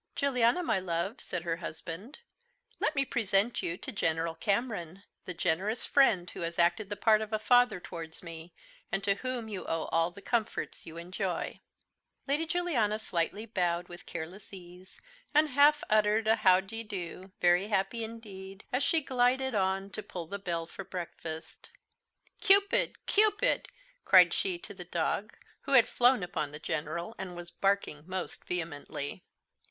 "Juliana, 0.15 0.63
my 0.63 0.79
love," 0.79 1.21
said 1.21 1.43
her 1.43 1.57
husband, 1.57 2.17
"let 2.79 2.95
me 2.95 3.05
present 3.05 3.61
you 3.61 3.77
to 3.77 3.91
General 3.91 4.33
Cameron 4.33 5.03
the 5.25 5.33
generous 5.35 5.85
friend 5.85 6.27
who 6.31 6.41
has 6.41 6.57
acted 6.57 6.89
the 6.89 6.95
part 6.95 7.21
of 7.21 7.31
a 7.31 7.37
father 7.37 7.79
towards 7.79 8.23
me, 8.23 8.51
and 8.91 9.03
to 9.03 9.13
whom 9.13 9.47
you 9.47 9.63
owe 9.67 9.85
all 9.91 10.09
the 10.09 10.19
comforts 10.23 10.87
you 10.87 10.97
enjoy." 10.97 11.59
Lady 12.27 12.47
Juliana 12.47 12.97
slightly 12.97 13.45
bowed 13.45 13.89
with 13.89 14.07
careless 14.07 14.51
ease, 14.51 14.99
and 15.35 15.49
half 15.49 15.83
uttered 15.87 16.27
a 16.27 16.37
"How 16.37 16.61
d'ye 16.61 16.81
do? 16.81 17.31
very 17.39 17.67
happy 17.67 18.03
indeed," 18.03 18.63
as 18.73 18.81
she 18.81 19.03
glided 19.03 19.53
on 19.53 19.91
to 19.91 20.01
pull 20.01 20.25
the 20.25 20.39
bell 20.39 20.65
for 20.65 20.83
breakfast. 20.83 21.69
"Cupid, 22.39 23.05
Cupid!" 23.05 23.67
cried 24.03 24.33
she 24.33 24.57
to 24.57 24.73
the 24.73 24.83
dog, 24.83 25.37
who 25.65 25.73
had 25.73 25.87
flown 25.87 26.23
upon 26.23 26.51
the 26.51 26.57
General, 26.57 27.13
and 27.19 27.35
was 27.35 27.51
barking 27.51 28.01
most 28.07 28.45
vehemently. 28.45 29.21